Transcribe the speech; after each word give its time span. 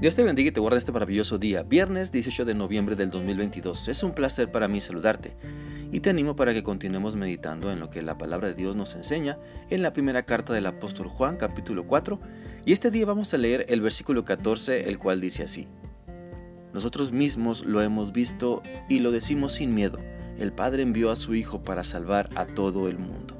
Dios 0.00 0.14
te 0.14 0.24
bendiga 0.24 0.48
y 0.48 0.52
te 0.52 0.60
guarde 0.60 0.78
este 0.78 0.92
maravilloso 0.92 1.36
día, 1.36 1.62
viernes 1.62 2.10
18 2.10 2.46
de 2.46 2.54
noviembre 2.54 2.96
del 2.96 3.10
2022. 3.10 3.88
Es 3.88 4.02
un 4.02 4.12
placer 4.12 4.50
para 4.50 4.66
mí 4.66 4.80
saludarte 4.80 5.36
y 5.92 6.00
te 6.00 6.08
animo 6.08 6.34
para 6.34 6.54
que 6.54 6.62
continuemos 6.62 7.16
meditando 7.16 7.70
en 7.70 7.80
lo 7.80 7.90
que 7.90 8.00
la 8.00 8.16
palabra 8.16 8.48
de 8.48 8.54
Dios 8.54 8.76
nos 8.76 8.94
enseña 8.94 9.38
en 9.68 9.82
la 9.82 9.92
primera 9.92 10.22
carta 10.22 10.54
del 10.54 10.64
apóstol 10.64 11.08
Juan 11.08 11.36
capítulo 11.36 11.84
4 11.84 12.18
y 12.64 12.72
este 12.72 12.90
día 12.90 13.04
vamos 13.04 13.34
a 13.34 13.36
leer 13.36 13.66
el 13.68 13.82
versículo 13.82 14.24
14 14.24 14.88
el 14.88 14.96
cual 14.96 15.20
dice 15.20 15.42
así. 15.42 15.68
Nosotros 16.72 17.12
mismos 17.12 17.62
lo 17.66 17.82
hemos 17.82 18.12
visto 18.12 18.62
y 18.88 19.00
lo 19.00 19.10
decimos 19.10 19.52
sin 19.52 19.74
miedo. 19.74 19.98
El 20.38 20.54
Padre 20.54 20.82
envió 20.82 21.10
a 21.10 21.16
su 21.16 21.34
Hijo 21.34 21.62
para 21.62 21.84
salvar 21.84 22.30
a 22.36 22.46
todo 22.46 22.88
el 22.88 22.96
mundo. 22.96 23.39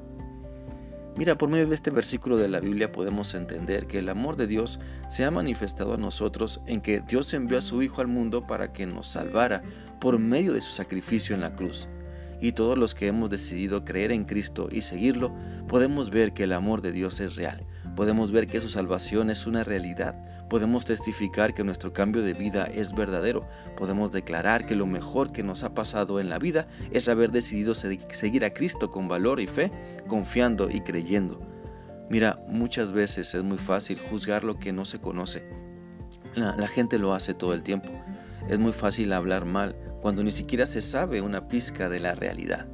Mira, 1.17 1.37
por 1.37 1.49
medio 1.49 1.67
de 1.67 1.75
este 1.75 1.91
versículo 1.91 2.37
de 2.37 2.47
la 2.47 2.61
Biblia 2.61 2.91
podemos 2.91 3.33
entender 3.33 3.85
que 3.85 3.99
el 3.99 4.07
amor 4.07 4.37
de 4.37 4.47
Dios 4.47 4.79
se 5.09 5.25
ha 5.25 5.31
manifestado 5.31 5.93
a 5.93 5.97
nosotros 5.97 6.61
en 6.67 6.79
que 6.79 7.01
Dios 7.01 7.33
envió 7.33 7.57
a 7.57 7.61
su 7.61 7.81
Hijo 7.81 7.99
al 7.99 8.07
mundo 8.07 8.47
para 8.47 8.71
que 8.71 8.85
nos 8.85 9.07
salvara 9.07 9.61
por 9.99 10.19
medio 10.19 10.53
de 10.53 10.61
su 10.61 10.71
sacrificio 10.71 11.35
en 11.35 11.41
la 11.41 11.53
cruz. 11.55 11.89
Y 12.39 12.53
todos 12.53 12.77
los 12.77 12.95
que 12.95 13.07
hemos 13.07 13.29
decidido 13.29 13.83
creer 13.83 14.11
en 14.11 14.23
Cristo 14.23 14.69
y 14.71 14.81
seguirlo, 14.81 15.35
podemos 15.67 16.09
ver 16.09 16.33
que 16.33 16.43
el 16.43 16.53
amor 16.53 16.81
de 16.81 16.93
Dios 16.93 17.19
es 17.19 17.35
real. 17.35 17.67
Podemos 17.95 18.31
ver 18.31 18.47
que 18.47 18.61
su 18.61 18.69
salvación 18.69 19.29
es 19.29 19.45
una 19.47 19.63
realidad 19.63 20.15
Podemos 20.51 20.83
testificar 20.83 21.53
que 21.53 21.63
nuestro 21.63 21.93
cambio 21.93 22.23
de 22.23 22.33
vida 22.33 22.65
es 22.65 22.93
verdadero. 22.93 23.47
Podemos 23.77 24.11
declarar 24.11 24.65
que 24.65 24.75
lo 24.75 24.85
mejor 24.85 25.31
que 25.31 25.43
nos 25.43 25.63
ha 25.63 25.73
pasado 25.73 26.19
en 26.19 26.27
la 26.27 26.39
vida 26.39 26.67
es 26.91 27.07
haber 27.07 27.31
decidido 27.31 27.73
seguir 27.73 28.43
a 28.43 28.49
Cristo 28.49 28.91
con 28.91 29.07
valor 29.07 29.39
y 29.39 29.47
fe, 29.47 29.71
confiando 30.07 30.69
y 30.69 30.81
creyendo. 30.81 31.39
Mira, 32.09 32.43
muchas 32.49 32.91
veces 32.91 33.33
es 33.33 33.43
muy 33.43 33.57
fácil 33.57 33.97
juzgar 33.97 34.43
lo 34.43 34.59
que 34.59 34.73
no 34.73 34.83
se 34.83 34.99
conoce. 34.99 35.47
La, 36.35 36.67
gente 36.67 36.99
lo 36.99 37.13
hace 37.13 37.33
todo 37.33 37.53
el 37.53 37.63
tiempo. 37.63 37.89
Es 38.49 38.59
muy 38.59 38.73
fácil 38.73 39.13
hablar 39.13 39.45
mal 39.45 39.77
cuando 40.01 40.21
ni 40.21 40.31
siquiera 40.31 40.65
se 40.65 40.81
sabe 40.81 41.21
una 41.21 41.47
pizca 41.47 41.87
de 41.87 42.01
la 42.01 42.13
realidad. 42.13 42.67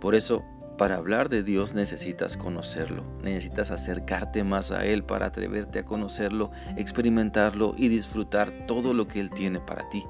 Por 0.00 0.16
eso 0.16 0.44
para 0.76 0.96
hablar 0.96 1.28
de 1.28 1.42
Dios 1.44 1.72
necesitas 1.74 2.36
conocerlo, 2.36 3.04
necesitas 3.22 3.70
acercarte 3.70 4.42
más 4.42 4.72
a 4.72 4.84
Él 4.84 5.04
para 5.04 5.26
atreverte 5.26 5.78
a 5.78 5.84
conocerlo, 5.84 6.50
experimentarlo 6.76 7.74
y 7.78 7.88
disfrutar 7.88 8.66
todo 8.66 8.92
lo 8.92 9.06
que 9.06 9.20
Él 9.20 9.30
tiene 9.30 9.60
para 9.60 9.88
ti. 9.88 10.04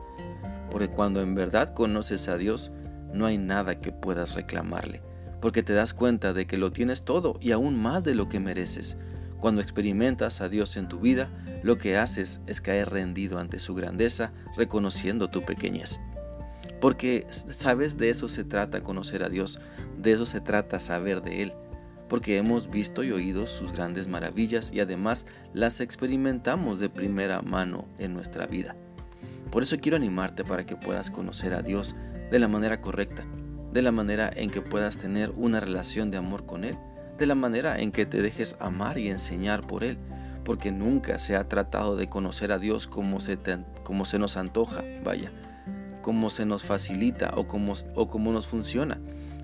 Porque 0.70 0.88
cuando 0.88 1.20
en 1.20 1.34
verdad 1.34 1.74
conoces 1.74 2.28
a 2.28 2.38
Dios, 2.38 2.72
no 3.12 3.26
hay 3.26 3.36
nada 3.36 3.80
que 3.80 3.92
puedas 3.92 4.34
reclamarle, 4.34 5.02
porque 5.42 5.62
te 5.62 5.74
das 5.74 5.92
cuenta 5.92 6.32
de 6.32 6.46
que 6.46 6.56
lo 6.56 6.72
tienes 6.72 7.04
todo 7.04 7.38
y 7.40 7.52
aún 7.52 7.80
más 7.80 8.02
de 8.02 8.14
lo 8.14 8.30
que 8.30 8.40
mereces. 8.40 8.96
Cuando 9.40 9.60
experimentas 9.60 10.40
a 10.40 10.48
Dios 10.48 10.78
en 10.78 10.88
tu 10.88 11.00
vida, 11.00 11.28
lo 11.62 11.76
que 11.76 11.98
haces 11.98 12.40
es 12.46 12.62
caer 12.62 12.88
rendido 12.88 13.38
ante 13.38 13.58
su 13.58 13.74
grandeza, 13.74 14.32
reconociendo 14.56 15.28
tu 15.28 15.44
pequeñez. 15.44 16.00
Porque, 16.84 17.26
¿sabes? 17.30 17.96
De 17.96 18.10
eso 18.10 18.28
se 18.28 18.44
trata 18.44 18.82
conocer 18.82 19.24
a 19.24 19.30
Dios, 19.30 19.58
de 19.96 20.12
eso 20.12 20.26
se 20.26 20.42
trata 20.42 20.78
saber 20.80 21.22
de 21.22 21.40
Él, 21.40 21.54
porque 22.10 22.36
hemos 22.36 22.68
visto 22.68 23.02
y 23.02 23.10
oído 23.10 23.46
sus 23.46 23.72
grandes 23.72 24.06
maravillas 24.06 24.70
y 24.70 24.80
además 24.80 25.24
las 25.54 25.80
experimentamos 25.80 26.80
de 26.80 26.90
primera 26.90 27.40
mano 27.40 27.88
en 27.98 28.12
nuestra 28.12 28.46
vida. 28.46 28.76
Por 29.50 29.62
eso 29.62 29.78
quiero 29.80 29.96
animarte 29.96 30.44
para 30.44 30.66
que 30.66 30.76
puedas 30.76 31.10
conocer 31.10 31.54
a 31.54 31.62
Dios 31.62 31.96
de 32.30 32.38
la 32.38 32.48
manera 32.48 32.82
correcta, 32.82 33.24
de 33.72 33.80
la 33.80 33.90
manera 33.90 34.30
en 34.36 34.50
que 34.50 34.60
puedas 34.60 34.98
tener 34.98 35.30
una 35.30 35.60
relación 35.60 36.10
de 36.10 36.18
amor 36.18 36.44
con 36.44 36.64
Él, 36.64 36.76
de 37.16 37.24
la 37.24 37.34
manera 37.34 37.80
en 37.80 37.92
que 37.92 38.04
te 38.04 38.20
dejes 38.20 38.58
amar 38.60 38.98
y 38.98 39.08
enseñar 39.08 39.66
por 39.66 39.84
Él, 39.84 39.96
porque 40.44 40.70
nunca 40.70 41.18
se 41.18 41.34
ha 41.34 41.48
tratado 41.48 41.96
de 41.96 42.10
conocer 42.10 42.52
a 42.52 42.58
Dios 42.58 42.86
como 42.86 43.20
se, 43.20 43.38
como 43.84 44.04
se 44.04 44.18
nos 44.18 44.36
antoja, 44.36 44.84
vaya, 45.02 45.32
como 46.04 46.28
se 46.28 46.44
nos 46.44 46.64
facilita 46.64 47.32
o 47.34 47.46
como, 47.46 47.72
o 47.94 48.18
nos 48.18 48.46
funciona. 48.46 49.00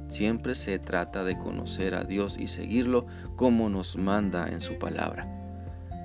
Siempre 0.08 0.54
se 0.54 0.78
trata 0.78 1.24
de 1.24 1.38
conocer 1.38 1.94
a 1.94 2.04
Dios 2.04 2.36
y 2.38 2.48
seguirlo 2.48 3.06
como 3.34 3.70
nos 3.70 3.96
manda 3.96 4.46
en 4.46 4.60
su 4.60 4.78
palabra. 4.78 5.26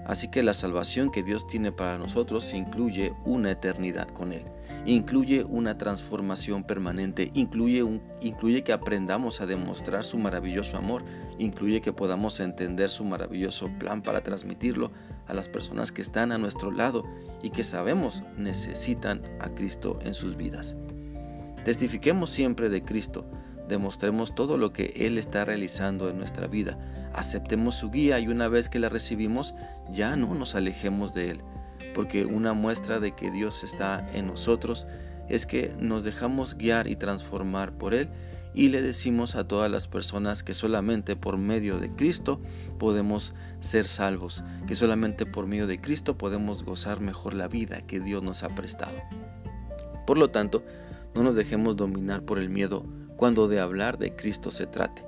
Así 0.08 0.30
que 0.30 0.44
la 0.44 0.54
salvación 0.54 1.12
que 1.12 1.24
Dios 1.24 1.46
tiene 1.46 1.74
para 1.74 1.98
nosotros 1.98 2.54
incluye 2.54 3.14
una 3.26 3.52
eternidad 3.52 4.08
con 4.08 4.32
Él, 4.32 4.44
incluye 4.86 5.44
una 5.44 5.78
transformación 5.78 6.64
permanente, 6.64 7.32
incluye, 7.34 7.84
incluye 8.22 8.64
que 8.64 8.72
aprendamos 8.72 9.42
a 9.42 9.48
demostrar 9.48 10.06
su 10.06 10.18
maravilloso 10.18 10.78
amor, 10.78 11.04
incluye 11.38 11.82
que 11.82 11.92
podamos 11.92 12.40
entender 12.40 12.90
su 12.90 13.04
maravilloso 13.04 13.70
plan 13.78 14.02
para 14.02 14.22
transmitirlo 14.22 14.92
a 15.28 15.34
las 15.34 15.50
personas 15.50 15.92
que 15.92 16.02
están 16.02 16.32
a 16.32 16.38
nuestro 16.38 16.72
lado 16.72 17.04
y 17.42 17.50
que 17.50 17.64
sabemos 17.64 18.24
necesitan 18.38 19.22
a 19.40 19.50
Cristo 19.50 20.00
en 20.04 20.14
sus 20.14 20.36
vidas. 20.36 20.76
Testifiquemos 21.64 22.30
siempre 22.30 22.70
de 22.70 22.84
Cristo, 22.84 23.26
demostremos 23.68 24.36
todo 24.36 24.58
lo 24.58 24.72
que 24.72 24.94
Él 24.96 25.18
está 25.18 25.46
realizando 25.46 26.10
en 26.10 26.18
nuestra 26.18 26.48
vida, 26.48 26.78
aceptemos 27.14 27.76
su 27.76 27.90
guía 27.90 28.20
y 28.20 28.28
una 28.28 28.48
vez 28.48 28.70
que 28.70 28.80
la 28.80 28.90
recibimos 28.90 29.56
ya 29.90 30.16
no 30.16 30.34
nos 30.36 30.56
alejemos 30.56 31.14
de 31.14 31.32
Él, 31.32 31.42
porque 31.94 32.26
una 32.26 32.54
muestra 32.54 33.00
de 33.00 33.14
que 33.14 33.32
Dios 33.32 33.64
está 33.64 34.08
en 34.14 34.28
nosotros 34.28 34.86
es 35.28 35.46
que 35.46 35.74
nos 35.80 36.04
dejamos 36.04 36.56
guiar 36.56 36.88
y 36.88 36.96
transformar 36.96 37.74
por 37.74 37.94
Él 37.94 38.10
y 38.56 38.70
le 38.70 38.82
decimos 38.82 39.36
a 39.36 39.48
todas 39.48 39.70
las 39.70 39.88
personas 39.88 40.42
que 40.42 40.54
solamente 40.54 41.16
por 41.18 41.38
medio 41.38 41.78
de 41.78 41.92
Cristo 41.94 42.40
podemos 42.80 43.34
ser 43.60 43.86
salvos, 43.86 44.44
que 44.66 44.76
solamente 44.76 45.26
por 45.26 45.46
medio 45.46 45.68
de 45.68 45.82
Cristo 45.82 46.18
podemos 46.18 46.64
gozar 46.64 47.02
mejor 47.02 47.34
la 47.34 47.50
vida 47.50 47.82
que 47.82 48.00
Dios 48.00 48.24
nos 48.24 48.44
ha 48.44 48.50
prestado. 48.50 48.96
Por 50.08 50.18
lo 50.18 50.30
tanto, 50.30 50.64
no 51.14 51.24
nos 51.24 51.36
dejemos 51.36 51.76
dominar 51.76 52.24
por 52.24 52.40
el 52.40 52.50
miedo 52.50 52.86
cuando 53.18 53.48
de 53.48 53.60
hablar 53.60 53.98
de 53.98 54.16
Cristo 54.16 54.52
se 54.52 54.68
trate. 54.68 55.06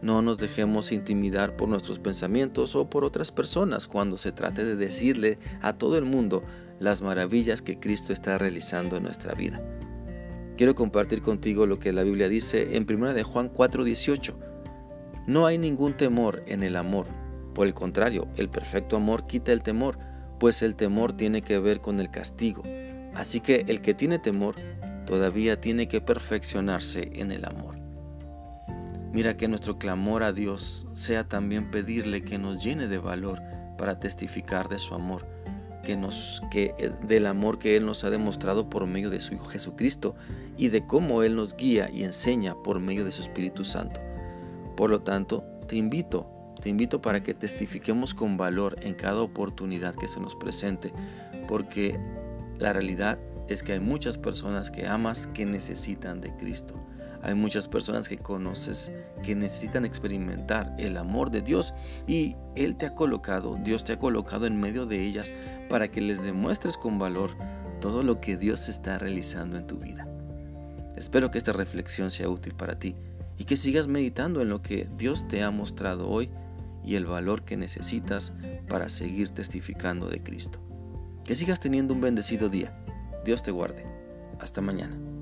No 0.00 0.22
nos 0.22 0.38
dejemos 0.38 0.92
intimidar 0.92 1.56
por 1.56 1.68
nuestros 1.68 1.98
pensamientos 1.98 2.76
o 2.76 2.90
por 2.90 3.04
otras 3.04 3.32
personas 3.32 3.88
cuando 3.88 4.18
se 4.18 4.32
trate 4.32 4.64
de 4.64 4.76
decirle 4.76 5.38
a 5.62 5.72
todo 5.72 5.98
el 5.98 6.04
mundo 6.04 6.44
las 6.78 7.02
maravillas 7.02 7.62
que 7.62 7.78
Cristo 7.80 8.12
está 8.12 8.36
realizando 8.36 8.96
en 8.96 9.04
nuestra 9.04 9.34
vida. 9.34 9.62
Quiero 10.56 10.76
compartir 10.76 11.20
contigo 11.20 11.66
lo 11.66 11.80
que 11.80 11.92
la 11.92 12.04
Biblia 12.04 12.28
dice 12.28 12.76
en 12.76 12.86
1 12.88 13.12
de 13.12 13.24
Juan 13.24 13.48
4:18. 13.48 14.34
No 15.26 15.46
hay 15.46 15.58
ningún 15.58 15.96
temor 15.96 16.44
en 16.46 16.62
el 16.62 16.76
amor. 16.76 17.06
Por 17.54 17.66
el 17.66 17.74
contrario, 17.74 18.28
el 18.36 18.48
perfecto 18.48 18.96
amor 18.96 19.26
quita 19.26 19.52
el 19.52 19.62
temor, 19.62 19.98
pues 20.38 20.62
el 20.62 20.76
temor 20.76 21.12
tiene 21.12 21.42
que 21.42 21.58
ver 21.58 21.80
con 21.80 21.98
el 21.98 22.10
castigo. 22.10 22.62
Así 23.14 23.40
que 23.40 23.64
el 23.66 23.80
que 23.80 23.94
tiene 23.94 24.18
temor 24.18 24.54
todavía 25.06 25.60
tiene 25.60 25.88
que 25.88 26.00
perfeccionarse 26.00 27.10
en 27.14 27.32
el 27.32 27.44
amor. 27.44 27.76
Mira 29.12 29.36
que 29.36 29.48
nuestro 29.48 29.78
clamor 29.78 30.22
a 30.22 30.32
Dios 30.32 30.86
sea 30.92 31.28
también 31.28 31.70
pedirle 31.70 32.22
que 32.22 32.38
nos 32.38 32.62
llene 32.62 32.86
de 32.86 32.98
valor 32.98 33.40
para 33.76 33.98
testificar 33.98 34.68
de 34.68 34.78
su 34.78 34.94
amor 34.94 35.33
que 35.84 35.96
nos, 35.96 36.42
que, 36.50 36.74
eh, 36.78 36.90
del 37.02 37.26
amor 37.26 37.58
que 37.58 37.76
Él 37.76 37.86
nos 37.86 38.04
ha 38.04 38.10
demostrado 38.10 38.68
por 38.68 38.86
medio 38.86 39.10
de 39.10 39.20
su 39.20 39.34
Hijo 39.34 39.46
Jesucristo 39.46 40.14
y 40.56 40.68
de 40.68 40.86
cómo 40.86 41.22
Él 41.22 41.36
nos 41.36 41.54
guía 41.54 41.90
y 41.92 42.02
enseña 42.02 42.54
por 42.54 42.80
medio 42.80 43.04
de 43.04 43.12
su 43.12 43.22
Espíritu 43.22 43.64
Santo. 43.64 44.00
Por 44.76 44.90
lo 44.90 45.02
tanto, 45.02 45.44
te 45.68 45.76
invito, 45.76 46.26
te 46.60 46.68
invito 46.68 47.00
para 47.00 47.22
que 47.22 47.34
testifiquemos 47.34 48.14
con 48.14 48.36
valor 48.36 48.76
en 48.82 48.94
cada 48.94 49.20
oportunidad 49.20 49.94
que 49.94 50.08
se 50.08 50.20
nos 50.20 50.34
presente, 50.34 50.92
porque 51.46 51.98
la 52.58 52.72
realidad 52.72 53.18
es 53.48 53.62
que 53.62 53.74
hay 53.74 53.80
muchas 53.80 54.18
personas 54.18 54.70
que 54.70 54.86
amas 54.86 55.26
que 55.28 55.44
necesitan 55.44 56.20
de 56.20 56.34
Cristo. 56.36 56.74
Hay 57.24 57.34
muchas 57.34 57.68
personas 57.68 58.06
que 58.06 58.18
conoces 58.18 58.92
que 59.22 59.34
necesitan 59.34 59.86
experimentar 59.86 60.74
el 60.78 60.98
amor 60.98 61.30
de 61.30 61.40
Dios 61.40 61.72
y 62.06 62.36
Él 62.54 62.76
te 62.76 62.84
ha 62.84 62.94
colocado, 62.94 63.56
Dios 63.64 63.82
te 63.82 63.94
ha 63.94 63.98
colocado 63.98 64.44
en 64.44 64.60
medio 64.60 64.84
de 64.84 65.00
ellas 65.00 65.32
para 65.70 65.90
que 65.90 66.02
les 66.02 66.22
demuestres 66.22 66.76
con 66.76 66.98
valor 66.98 67.30
todo 67.80 68.02
lo 68.02 68.20
que 68.20 68.36
Dios 68.36 68.68
está 68.68 68.98
realizando 68.98 69.56
en 69.56 69.66
tu 69.66 69.78
vida. 69.78 70.06
Espero 70.96 71.30
que 71.30 71.38
esta 71.38 71.54
reflexión 71.54 72.10
sea 72.10 72.28
útil 72.28 72.54
para 72.54 72.78
ti 72.78 72.94
y 73.38 73.44
que 73.44 73.56
sigas 73.56 73.88
meditando 73.88 74.42
en 74.42 74.50
lo 74.50 74.60
que 74.60 74.86
Dios 74.98 75.26
te 75.26 75.42
ha 75.42 75.50
mostrado 75.50 76.10
hoy 76.10 76.28
y 76.84 76.96
el 76.96 77.06
valor 77.06 77.46
que 77.46 77.56
necesitas 77.56 78.34
para 78.68 78.90
seguir 78.90 79.30
testificando 79.30 80.10
de 80.10 80.22
Cristo. 80.22 80.60
Que 81.24 81.34
sigas 81.34 81.58
teniendo 81.58 81.94
un 81.94 82.02
bendecido 82.02 82.50
día. 82.50 82.84
Dios 83.24 83.42
te 83.42 83.50
guarde. 83.50 83.86
Hasta 84.40 84.60
mañana. 84.60 85.13